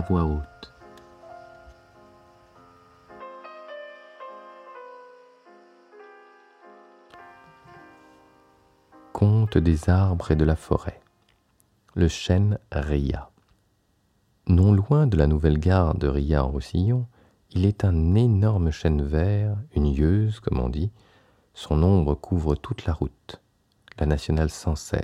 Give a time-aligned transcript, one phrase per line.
[0.00, 0.74] voix haute.
[9.12, 11.00] Conte des arbres et de la forêt.
[11.94, 13.30] Le chêne Ria.
[14.46, 17.06] Non loin de la nouvelle gare de Ria en Roussillon,
[17.50, 20.90] il est un énorme chêne vert, une yeuse, comme on dit.
[21.54, 23.40] Son ombre couvre toute la route,
[23.98, 25.00] la nationale 116,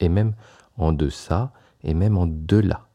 [0.00, 0.34] et même
[0.76, 2.86] en deçà, et même en delà.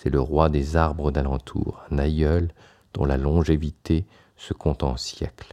[0.00, 2.52] C'est le roi des arbres d'alentour, un aïeul
[2.94, 5.52] dont la longévité se compte en siècles,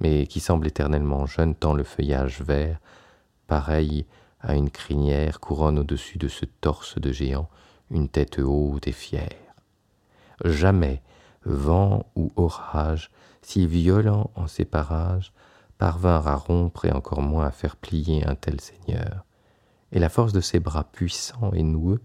[0.00, 2.78] mais qui semble éternellement jeune tant le feuillage vert,
[3.46, 4.04] pareil
[4.42, 7.48] à une crinière, couronne au-dessus de ce torse de géant
[7.90, 9.54] une tête haute et fière.
[10.44, 11.00] Jamais
[11.46, 15.32] vent ou orage, si violent en ces parages,
[15.78, 19.24] parvinrent à rompre et encore moins à faire plier un tel seigneur.
[19.92, 22.02] Et la force de ses bras puissants et noueux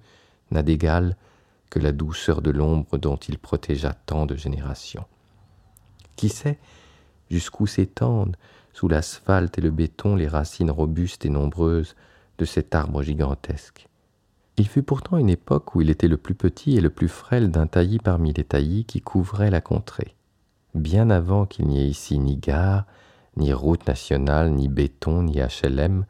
[0.51, 1.17] n'a d'égal
[1.79, 5.05] la douceur de l'ombre dont il protégea tant de générations.
[6.15, 6.59] Qui sait
[7.29, 8.37] jusqu'où s'étendent,
[8.73, 11.95] sous l'asphalte et le béton, les racines robustes et nombreuses
[12.37, 13.87] de cet arbre gigantesque?
[14.57, 17.51] Il fut pourtant une époque où il était le plus petit et le plus frêle
[17.51, 20.15] d'un taillis parmi les taillis qui couvraient la contrée.
[20.73, 22.85] Bien avant qu'il n'y ait ici ni gare,
[23.35, 26.05] ni route nationale, ni béton, ni HLM,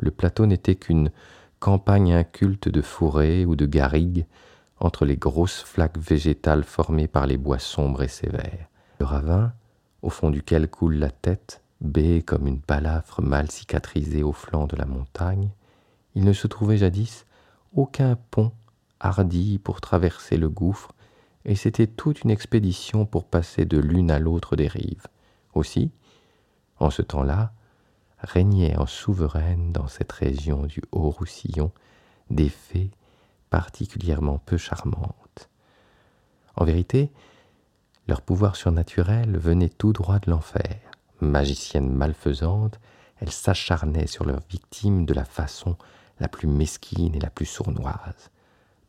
[0.00, 1.10] le plateau n'était qu'une
[1.60, 4.26] campagne inculte de fourrés ou de garrigues
[4.84, 8.68] entre les grosses flaques végétales formées par les bois sombres et sévères.
[9.00, 9.54] Le ravin,
[10.02, 14.76] au fond duquel coule la tête, baie comme une balafre mal cicatrisée au flanc de
[14.76, 15.48] la montagne,
[16.14, 17.24] il ne se trouvait jadis
[17.74, 18.52] aucun pont
[19.00, 20.92] hardi pour traverser le gouffre,
[21.46, 25.06] et c'était toute une expédition pour passer de l'une à l'autre des rives.
[25.54, 25.90] Aussi,
[26.78, 27.52] en ce temps-là,
[28.18, 31.72] régnait en souveraine dans cette région du Haut-Roussillon
[32.30, 32.90] des fées
[33.54, 35.48] particulièrement peu charmantes.
[36.56, 37.12] En vérité,
[38.08, 40.80] leur pouvoir surnaturel venait tout droit de l'enfer.
[41.20, 42.80] Magiciennes malfaisantes,
[43.20, 45.76] elles s'acharnaient sur leurs victimes de la façon
[46.18, 48.32] la plus mesquine et la plus sournoise.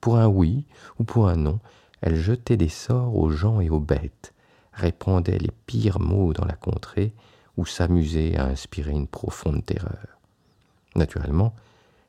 [0.02, 0.66] Pour un oui
[0.98, 1.60] ou pour un non,
[2.02, 4.34] elles jetaient des sorts aux gens et aux bêtes,
[4.74, 7.14] répandaient les pires mots dans la contrée
[7.56, 10.18] ou s'amusaient à inspirer une profonde terreur.
[10.96, 11.54] Naturellement,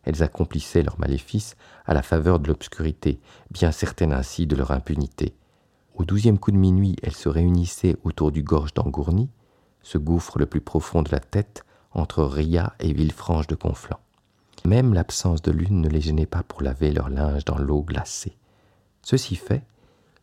[0.06, 5.34] elles accomplissaient leurs maléfices à la faveur de l'obscurité, bien certaines ainsi de leur impunité.
[5.94, 9.28] Au douzième coup de minuit, elles se réunissaient autour du gorge d'Angourny,
[9.82, 14.00] ce gouffre le plus profond de la tête entre Ria et Villefranche de Conflans.
[14.64, 18.36] Même l'absence de lune ne les gênait pas pour laver leur linge dans l'eau glacée.
[19.02, 19.62] Ceci fait,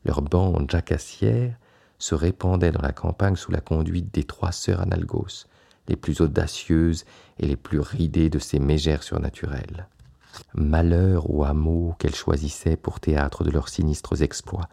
[0.05, 1.55] leurs bandes jacassières
[1.97, 5.47] se répandaient dans la campagne sous la conduite des trois sœurs Analgos,
[5.88, 7.05] les plus audacieuses
[7.39, 9.88] et les plus ridées de ces mégères surnaturelles.
[10.55, 14.69] Malheur au hameau qu'elles choisissaient pour théâtre de leurs sinistres exploits,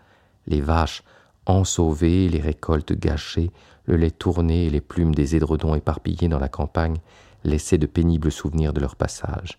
[0.47, 1.03] les vaches
[1.47, 3.51] ensauvées, les récoltes gâchées,
[3.87, 6.99] le lait tourné et les plumes des édredons éparpillés dans la campagne
[7.45, 9.59] laissaient de pénibles souvenirs de leur passage.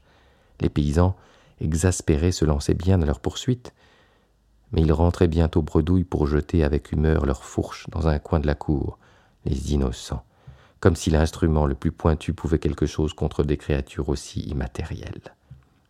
[0.59, 1.15] Les paysans,
[1.59, 3.73] exaspérés, se lançaient bien à leur poursuite,
[4.71, 8.47] mais ils rentraient bientôt bredouilles pour jeter avec humeur leurs fourches dans un coin de
[8.47, 8.97] la cour,
[9.45, 10.23] les innocents
[10.81, 15.21] comme si l'instrument le plus pointu pouvait quelque chose contre des créatures aussi immatérielles.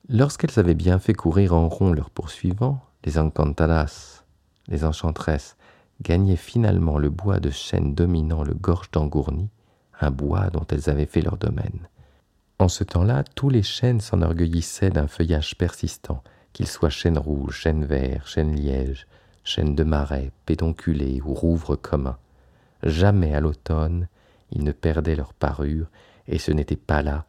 [0.09, 4.23] Lorsqu'elles avaient bien fait courir en rond leurs poursuivants, les encantadas,
[4.67, 5.55] les enchantresses,
[6.01, 9.49] gagnaient finalement le bois de chêne dominant le gorge d'Angourny,
[10.01, 11.87] un bois dont elles avaient fait leur domaine.
[12.59, 16.21] En ce temps-là, tous les chênes s'enorgueillissaient d'un feuillage persistant,
[16.53, 19.07] qu'il soit chêne rouge, chêne vert, chêne liège,
[19.43, 22.17] chêne de marais, pédonculé ou rouvre commun.
[22.83, 24.07] Jamais à l'automne,
[24.51, 25.87] ils ne perdaient leur parure,
[26.27, 27.25] et ce n'était pas là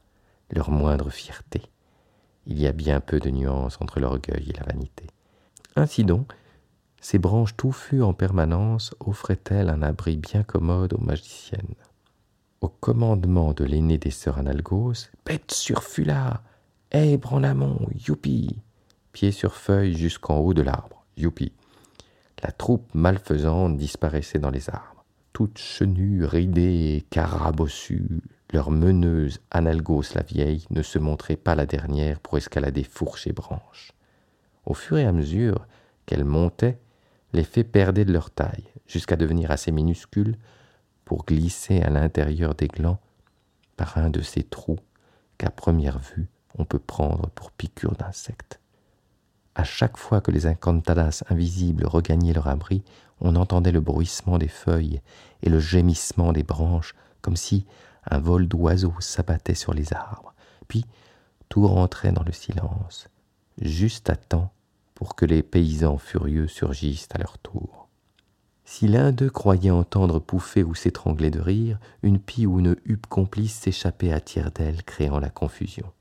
[0.50, 1.62] leur moindre fierté.
[2.47, 5.06] Il y a bien peu de nuances entre l'orgueil et la vanité.
[5.77, 6.32] Ainsi donc,
[7.00, 11.75] ces branches touffues en permanence offraient-elles un abri bien commode aux magiciennes.
[12.61, 16.43] Au commandement de l'aîné des sœurs Analgos, Bête sur Fula
[16.93, 18.61] Hé, en amont, youpi
[19.12, 21.52] Pied sur feuille jusqu'en haut de l'arbre, youpi
[22.43, 24.92] La troupe malfaisante disparaissait dans les arbres
[25.32, 31.67] toutes chenues, ridées et carabossues, leur meneuse Analgos la vieille ne se montrait pas la
[31.67, 33.93] dernière pour escalader fourches et branches.
[34.67, 35.67] Au fur et à mesure
[36.06, 36.79] qu'elles montaient,
[37.32, 40.37] les fées perdaient de leur taille, jusqu'à devenir assez minuscules
[41.05, 43.00] pour glisser à l'intérieur des glands
[43.76, 44.78] par un de ces trous
[45.38, 46.28] qu'à première vue
[46.58, 48.61] on peut prendre pour piqûres d'insectes.
[49.55, 52.82] À chaque fois que les incantadas invisibles regagnaient leur abri,
[53.23, 55.01] on entendait le bruissement des feuilles
[55.43, 57.65] et le gémissement des branches, comme si
[58.11, 60.35] un vol d'oiseaux s'abattait sur les arbres.
[60.69, 60.85] Puis
[61.49, 63.09] tout rentrait dans le silence,
[63.61, 64.53] juste à temps
[64.95, 67.89] pour que les paysans furieux surgissent à leur tour.
[68.65, 73.07] Si l'un d'eux croyait entendre pouffer ou s'étrangler de rire, une pie ou une huppe
[73.07, 75.93] complice s'échappait à tire d'aile, créant la confusion.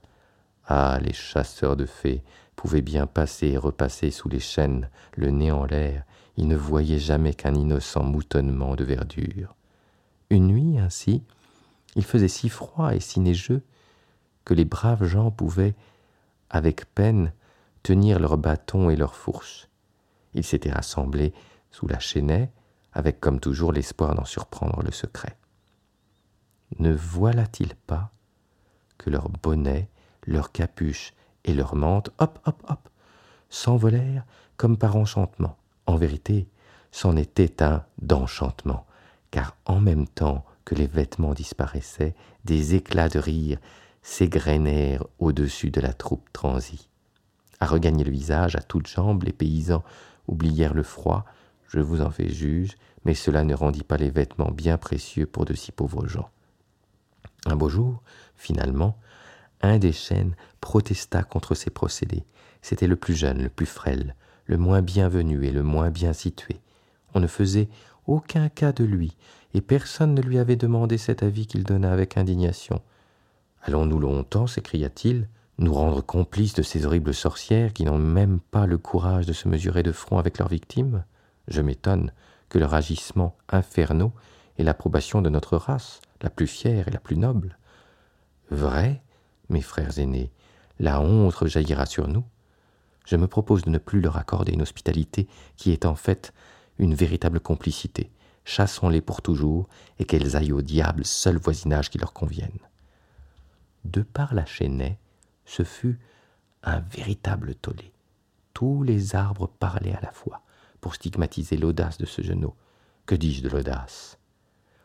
[0.68, 2.24] Ah, les chasseurs de fées
[2.56, 6.04] pouvaient bien passer et repasser sous les chênes, le nez en l'air,
[6.42, 9.56] ils ne voyaient jamais qu'un innocent moutonnement de verdure.
[10.32, 11.24] Une nuit, ainsi,
[11.96, 13.62] il faisait si froid et si neigeux
[14.44, 15.76] que les braves gens pouvaient,
[16.50, 17.32] avec peine,
[17.84, 19.68] tenir leurs bâtons et leurs fourches.
[20.34, 21.32] Ils s'étaient rassemblés
[21.70, 22.52] sous la chênaie,
[22.92, 25.38] avec comme toujours l'espoir d'en surprendre le secret.
[26.80, 28.10] Ne voilà-t-il pas
[28.98, 29.92] que leurs bonnets,
[30.26, 31.14] leurs capuches
[31.46, 32.90] et leurs mantes, hop, hop, hop,
[33.52, 34.26] s'envolèrent
[34.58, 35.56] comme par enchantement?
[35.92, 36.48] En vérité,
[36.94, 38.86] c'en était un d'enchantement,
[39.30, 42.16] car en même temps que les vêtements disparaissaient,
[42.46, 43.60] des éclats de rire
[44.02, 46.88] s'égrenèrent au-dessus de la troupe transie.
[47.60, 49.84] À regagner le visage à toutes jambes, les paysans
[50.30, 51.26] oublièrent le froid,
[51.68, 55.44] je vous en fais juge, mais cela ne rendit pas les vêtements bien précieux pour
[55.44, 56.30] de si pauvres gens.
[57.46, 58.02] Un beau jour,
[58.38, 58.98] finalement,
[59.60, 62.24] un des chênes protesta contre ces procédés.
[62.62, 64.16] C'était le plus jeune, le plus frêle,
[64.52, 66.60] le moins bienvenu et le moins bien situé.
[67.14, 67.70] On ne faisait
[68.06, 69.16] aucun cas de lui,
[69.54, 72.82] et personne ne lui avait demandé cet avis qu'il donna avec indignation.
[73.64, 78.78] Allons-nous longtemps, s'écria-t-il, nous rendre complices de ces horribles sorcières qui n'ont même pas le
[78.78, 81.06] courage de se mesurer de front avec leurs victimes?
[81.48, 82.12] Je m'étonne
[82.50, 84.12] que leurs agissements infernaux
[84.58, 87.58] aient l'approbation de notre race, la plus fière et la plus noble.
[88.50, 89.02] Vrai,
[89.48, 90.30] mes frères aînés,
[90.78, 92.26] la honte jaillira sur nous.
[93.06, 96.34] Je me propose de ne plus leur accorder une hospitalité qui est en fait
[96.78, 98.12] une véritable complicité.
[98.46, 99.68] Chassons-les pour toujours
[100.00, 102.60] et qu'elles aillent au diable, seul voisinage qui leur convienne.
[103.86, 104.98] De par la chênaie,
[105.46, 106.00] ce fut
[106.64, 107.92] un véritable tollé.
[108.54, 110.42] Tous les arbres parlaient à la fois
[110.80, 112.54] pour stigmatiser l'audace de ce genou.
[113.06, 114.18] Que dis-je de l'audace?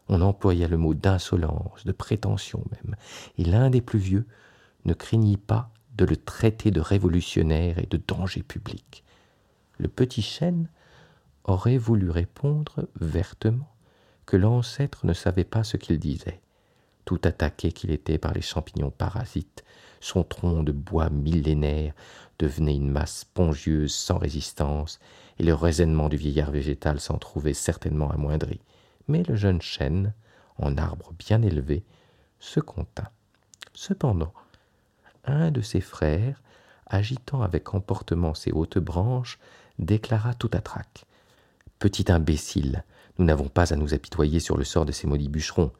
[0.09, 2.97] On employa le mot d'insolence, de prétention même,
[3.39, 4.27] et l'un des plus vieux
[4.85, 9.05] ne craignit pas de le traiter de révolutionnaire et de danger public.
[9.79, 10.69] Le petit chêne
[11.45, 13.73] aurait voulu répondre vertement
[14.27, 16.41] que l'ancêtre ne savait pas ce qu'il disait.
[17.05, 19.65] Tout attaqué qu'il était par les champignons parasites,
[20.01, 21.95] son tronc de bois millénaire
[22.39, 24.99] devenait une masse spongieuse sans résistance,
[25.39, 28.61] et le raisonnement du vieillard végétal s'en trouvait certainement amoindri.
[29.09, 30.13] Mais le jeune chêne,
[30.59, 31.85] en arbre bien élevé,
[32.41, 33.11] se contint.
[33.73, 34.33] Cependant,
[35.27, 36.43] un de ses frères,
[36.87, 39.39] agitant avec emportement ses hautes branches,
[39.79, 41.05] déclara tout à trac.
[41.79, 42.85] Petit imbécile,
[43.19, 45.73] nous n'avons pas à nous apitoyer sur le sort de ces maudits bûcherons.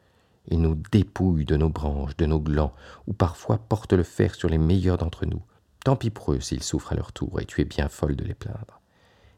[0.49, 2.73] Ils nous dépouillent de nos branches, de nos glands,
[3.07, 5.41] ou parfois portent le fer sur les meilleurs d'entre nous.
[5.83, 8.23] Tant pis pour eux s'ils souffrent à leur tour, et tu es bien folle de
[8.23, 8.81] les plaindre.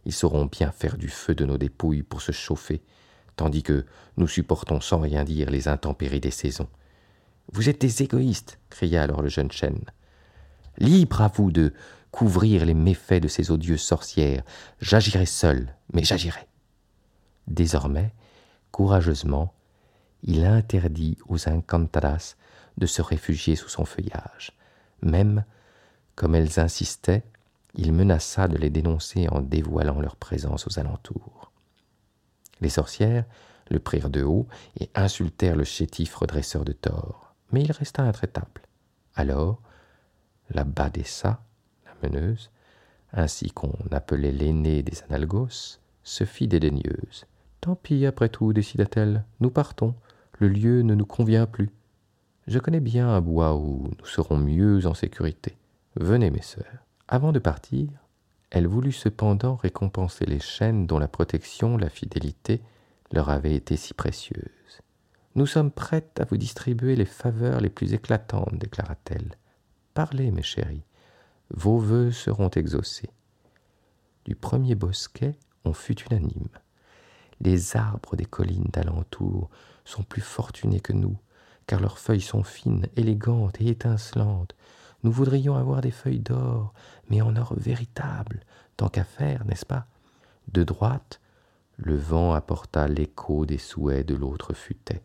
[0.06, 2.82] Ils sauront bien faire du feu de nos dépouilles pour se chauffer,
[3.36, 3.86] tandis que
[4.18, 6.70] nous supportons sans rien dire les intempéries des saisons.
[7.52, 9.84] Vous êtes des égoïstes, cria alors le jeune chêne.
[10.80, 11.74] Libre à vous de
[12.12, 14.44] couvrir les méfaits de ces odieuses sorcières.
[14.80, 16.48] J'agirai seul, mais j'agirai.
[17.48, 18.14] Désormais,
[18.72, 19.54] courageusement,
[20.24, 22.36] il interdit aux incantadas
[22.78, 24.52] de se réfugier sous son feuillage.
[25.02, 25.44] Même,
[26.16, 27.24] comme elles insistaient,
[27.76, 31.52] il menaça de les dénoncer en dévoilant leur présence aux alentours.
[32.62, 33.26] Les sorcières
[33.70, 34.48] le prirent de haut
[34.80, 38.62] et insultèrent le chétif redresseur de tort, mais il resta intraitable.
[39.16, 39.62] Alors,
[40.50, 41.44] la Badessa,
[41.86, 42.52] la meneuse,
[43.14, 47.26] ainsi qu'on appelait l'aînée des analgos, se fit dédaigneuse.
[47.62, 49.96] Tant pis, après tout, décida-t-elle, nous partons,
[50.40, 51.70] le lieu ne nous convient plus.
[52.48, 55.58] Je connais bien un bois où nous serons mieux en sécurité.
[55.96, 56.86] Venez, mes sœurs.
[57.08, 57.90] Avant de partir,
[58.50, 62.62] elle voulut cependant récompenser les chaînes dont la protection, la fidélité
[63.12, 64.82] leur avaient été si précieuses.
[65.36, 69.36] Nous sommes prêtes à vous distribuer les faveurs les plus éclatantes, déclara-t-elle.
[70.00, 70.86] Parlez, mes chéris,
[71.54, 73.10] vos vœux seront exaucés.
[74.24, 76.48] Du premier bosquet, on fut unanime.
[77.42, 79.50] Les arbres des collines d'alentour
[79.84, 81.18] sont plus fortunés que nous,
[81.68, 84.56] car leurs feuilles sont fines, élégantes et étincelantes.
[85.04, 86.74] Nous voudrions avoir des feuilles d'or,
[87.10, 88.40] mais en or véritable,
[88.78, 89.86] tant qu'à faire, n'est-ce pas?
[90.48, 91.20] De droite,
[91.76, 95.04] le vent apporta l'écho des souhaits de l'autre futaie.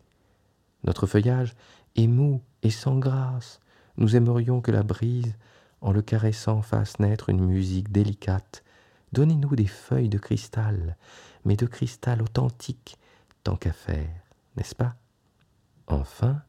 [0.85, 1.53] Notre feuillage
[1.97, 3.59] est mou et sans grâce,
[3.97, 5.35] nous aimerions que la brise,
[5.81, 8.63] en le caressant, fasse naître une musique délicate.
[9.13, 10.97] Donnez-nous des feuilles de cristal,
[11.45, 12.97] mais de cristal authentique,
[13.43, 14.21] tant qu'à faire,
[14.57, 14.95] n'est-ce pas?
[15.87, 16.41] Enfin,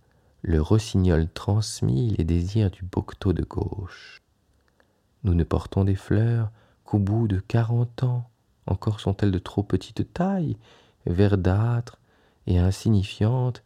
[0.42, 4.22] le rossignol transmit les désirs du bocteau de gauche.
[5.24, 6.50] Nous ne portons des fleurs
[6.84, 8.30] qu'au bout de quarante ans,
[8.66, 10.56] encore sont-elles de trop petite taille,
[11.06, 11.98] verdâtres
[12.46, 13.62] et insignifiantes.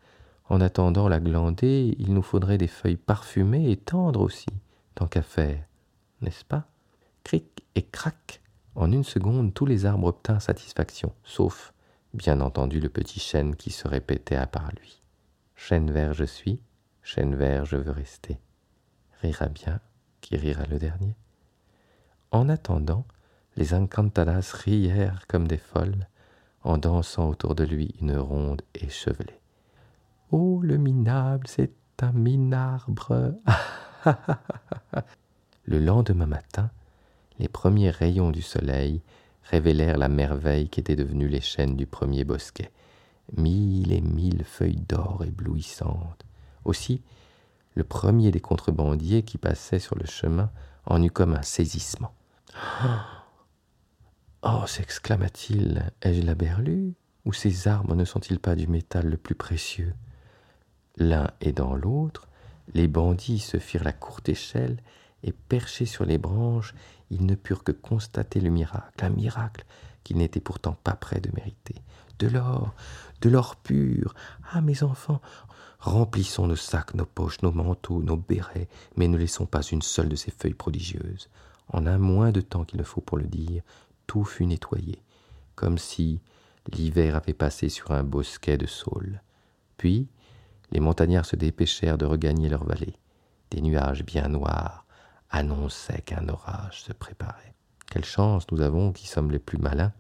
[0.51, 4.49] En attendant la glandée, il nous faudrait des feuilles parfumées et tendres aussi,
[4.97, 5.65] tant qu'à faire,
[6.23, 6.67] n'est-ce pas?
[7.23, 8.43] Cric et crac
[8.75, 11.73] En une seconde, tous les arbres obtinrent satisfaction, sauf,
[12.15, 15.01] bien entendu, le petit chêne qui se répétait à part lui.
[15.55, 16.61] Chêne vert je suis,
[17.01, 18.41] chêne vert je veux rester.
[19.23, 19.79] Rira bien
[20.21, 21.15] qui rira le dernier.
[22.33, 23.05] En attendant,
[23.57, 26.09] les encantadas rièrent comme des folles
[26.65, 29.40] en dansant autour de lui une ronde échevelée.
[30.33, 33.35] Oh, le minable, c'est un minarbre.
[35.65, 36.71] le lendemain matin,
[37.41, 39.03] les premiers rayons du soleil
[39.43, 42.71] révélèrent la merveille qu'étaient devenues les chênes du premier bosquet.
[43.37, 46.25] Mille et mille feuilles d'or éblouissantes.
[46.65, 47.03] Aussi,
[47.75, 50.51] le premier des contrebandiers qui passait sur le chemin
[50.87, 52.15] en eut comme un saisissement.
[54.43, 56.95] Oh s'exclama-t-il, ai-je la berlue?
[57.27, 59.93] Ou ces arbres ne sont-ils pas du métal le plus précieux?
[60.97, 62.29] L'un aidant l'autre,
[62.75, 64.79] les bandits se firent la courte échelle,
[65.23, 66.75] et perchés sur les branches,
[67.11, 69.65] ils ne purent que constater le miracle, un miracle
[70.05, 71.75] qu'ils n'étaient pourtant pas prêts de mériter.
[72.19, 72.75] De l'or,
[73.21, 74.15] de l'or pur.
[74.53, 75.21] Ah, mes enfants,
[75.79, 80.09] remplissons nos sacs, nos poches, nos manteaux, nos bérets, mais ne laissons pas une seule
[80.09, 81.29] de ces feuilles prodigieuses.
[81.69, 83.63] En un moins de temps qu'il ne faut pour le dire,
[84.07, 85.03] tout fut nettoyé,
[85.55, 86.21] comme si
[86.73, 89.23] l'hiver avait passé sur un bosquet de saules.
[89.77, 90.09] Puis,
[90.71, 92.97] les montagnards se dépêchèrent de regagner leur vallée.
[93.51, 94.87] Des nuages bien noirs
[95.31, 97.55] annonçaient qu'un orage se préparait.
[97.91, 99.93] Quelle chance nous avons qui sommes les plus malins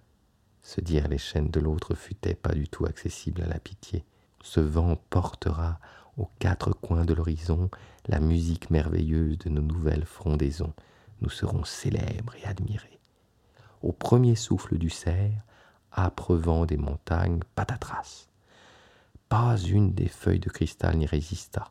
[0.62, 4.04] se dire les chaînes de l'autre futaient pas du tout accessibles à la pitié.
[4.42, 5.80] Ce vent portera
[6.16, 7.70] aux quatre coins de l'horizon
[8.06, 10.74] la musique merveilleuse de nos nouvelles frondaisons.
[11.22, 13.00] Nous serons célèbres et admirés
[13.82, 15.32] au premier souffle du cerf,
[15.96, 18.28] âpre vent des montagnes, patatras.
[19.30, 21.70] Pas une des feuilles de cristal n'y résista,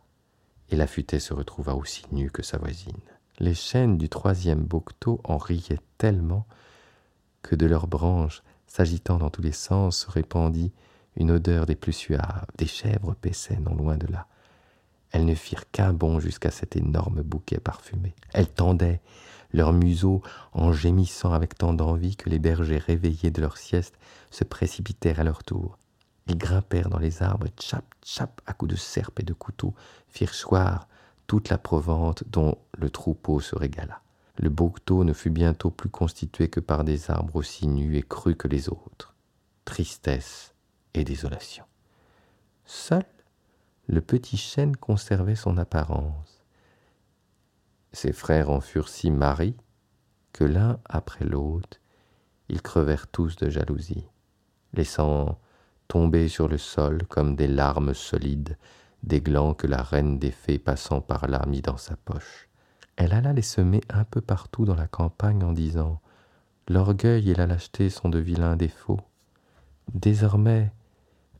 [0.70, 3.02] et la futaie se retrouva aussi nue que sa voisine.
[3.38, 6.48] Les chênes du troisième bocteau en riaient tellement
[7.42, 10.72] que de leurs branches, s'agitant dans tous les sens, se répandit
[11.18, 12.46] une odeur des plus suaves.
[12.58, 14.28] Des chèvres paissaient non loin de là.
[15.12, 18.16] Elles ne firent qu'un bond jusqu'à cet énorme bouquet parfumé.
[18.32, 19.02] Elles tendaient
[19.52, 20.22] leurs museaux
[20.54, 23.96] en gémissant avec tant d'envie que les bergers réveillés de leur sieste
[24.32, 25.78] se précipitèrent à leur tour.
[26.30, 29.74] Ils grimpèrent dans les arbres, tchap, tchap, à coups de serpe et de couteau,
[30.08, 30.88] firent choir
[31.26, 34.04] toute la provente dont le troupeau se régala.
[34.38, 38.36] Le bocteau ne fut bientôt plus constitué que par des arbres aussi nus et crus
[38.38, 39.16] que les autres.
[39.66, 40.54] Tristesse
[40.94, 41.66] et désolation.
[42.64, 43.06] Seul,
[43.88, 46.44] le petit chêne conservait son apparence.
[47.92, 49.58] Ses frères en furent si maris
[50.32, 51.80] que l'un après l'autre,
[52.50, 54.08] ils crevèrent tous de jalousie,
[54.74, 55.40] laissant
[55.90, 58.56] tomber sur le sol comme des larmes solides
[59.04, 62.48] des glands que la reine des fées passant par là mit dans sa poche.
[62.96, 66.02] Elle alla les semer un peu partout dans la campagne en disant
[66.68, 69.00] L'orgueil et la lâcheté sont de vilains défauts.
[69.94, 70.72] Désormais,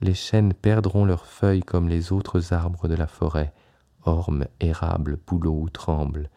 [0.02, 3.54] les chênes perdront leurs feuilles comme les autres arbres de la forêt,
[4.06, 6.30] ormes, érables, bouleaux ou tremblent,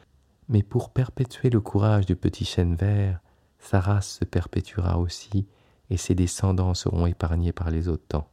[0.49, 3.21] mais pour perpétuer le courage du petit chêne vert,
[3.59, 5.47] sa race se perpétuera aussi,
[5.93, 8.31] et ses descendants seront épargnés par les autres temps.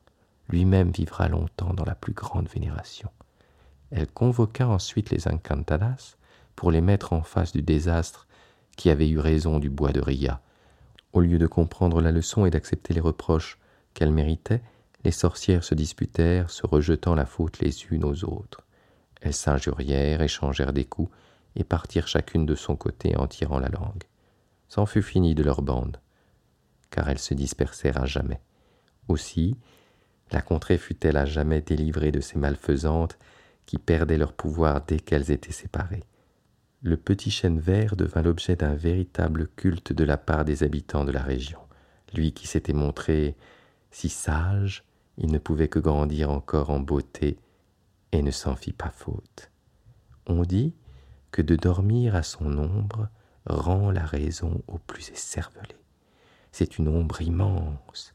[0.48, 3.10] Lui-même vivra longtemps dans la plus grande vénération.
[3.92, 6.16] Elle convoqua ensuite les Encantadas
[6.56, 8.28] pour les mettre en face du désastre
[8.78, 10.42] qui avait eu raison du bois de Ria.
[11.12, 13.60] Au lieu de comprendre la leçon et d'accepter les reproches
[13.94, 14.62] qu'elle méritait,
[15.04, 18.62] les sorcières se disputèrent, se rejetant la faute les unes aux autres.
[19.20, 21.12] Elles s'injurièrent, échangèrent des coups,
[21.58, 24.04] et partirent chacune de son côté en tirant la langue.
[24.70, 25.98] C'en fut fini de leur bande,
[26.89, 28.41] car elles se dispersèrent à jamais.
[29.08, 29.55] Aussi,
[30.31, 33.17] la contrée fut-elle à jamais délivrée de ces malfaisantes
[33.65, 36.03] qui perdaient leur pouvoir dès qu'elles étaient séparées.
[36.81, 41.12] Le petit chêne vert devint l'objet d'un véritable culte de la part des habitants de
[41.12, 41.60] la région.
[42.13, 43.36] Lui qui s'était montré
[43.91, 44.84] si sage,
[45.17, 47.38] il ne pouvait que grandir encore en beauté
[48.12, 49.51] et ne s'en fit pas faute.
[50.27, 50.74] On dit
[51.31, 53.10] que de dormir à son ombre
[53.46, 55.79] rend la raison au plus écervelé.
[56.51, 58.13] C'est une ombre immense,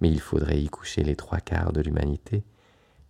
[0.00, 2.44] mais il faudrait y coucher les trois quarts de l'humanité,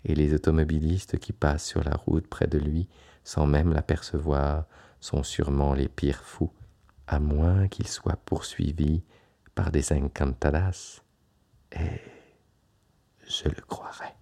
[0.05, 2.89] et les automobilistes qui passent sur la route près de lui
[3.29, 4.65] sans même l'apercevoir
[5.01, 6.51] sont sûrement les pires fous,
[7.07, 9.03] à moins qu'ils soient poursuivis
[9.55, 11.03] par des encantadas,
[11.73, 12.01] et
[13.27, 14.18] je le croirais.